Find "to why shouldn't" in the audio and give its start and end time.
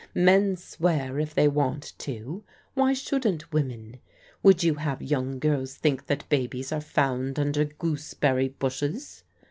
1.99-3.53